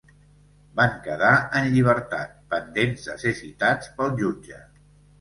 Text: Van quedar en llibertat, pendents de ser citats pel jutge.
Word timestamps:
Van 0.79 0.95
quedar 1.07 1.33
en 1.59 1.69
llibertat, 1.77 2.33
pendents 2.57 3.07
de 3.13 3.21
ser 3.27 3.37
citats 3.45 3.97
pel 4.01 4.21
jutge. 4.25 4.69